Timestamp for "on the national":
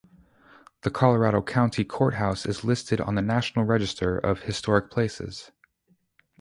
2.99-3.65